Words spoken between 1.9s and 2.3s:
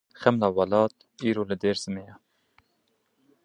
ye.